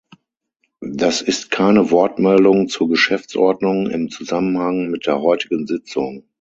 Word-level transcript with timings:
Das 0.79 1.21
ist 1.21 1.51
keine 1.51 1.91
Wortmeldung 1.91 2.67
zur 2.69 2.89
Geschäftsordnung 2.89 3.87
im 3.91 4.09
Zusammenhang 4.09 4.89
mit 4.89 5.05
der 5.05 5.21
heutigen 5.21 5.67
Sitzung. 5.67 6.23